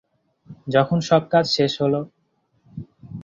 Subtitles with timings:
[0.67, 1.93] যখন সব কাজ শেষ হল।